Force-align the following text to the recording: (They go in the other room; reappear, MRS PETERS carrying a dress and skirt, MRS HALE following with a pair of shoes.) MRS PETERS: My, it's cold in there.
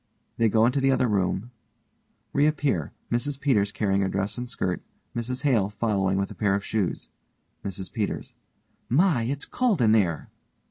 (They 0.37 0.49
go 0.49 0.65
in 0.65 0.71
the 0.71 0.89
other 0.89 1.07
room; 1.07 1.51
reappear, 2.33 2.91
MRS 3.11 3.39
PETERS 3.39 3.71
carrying 3.71 4.01
a 4.01 4.09
dress 4.09 4.35
and 4.35 4.49
skirt, 4.49 4.81
MRS 5.15 5.43
HALE 5.43 5.69
following 5.69 6.17
with 6.17 6.31
a 6.31 6.33
pair 6.33 6.55
of 6.55 6.65
shoes.) 6.65 7.09
MRS 7.63 7.93
PETERS: 7.93 8.33
My, 8.89 9.21
it's 9.21 9.45
cold 9.45 9.79
in 9.79 9.91
there. 9.91 10.31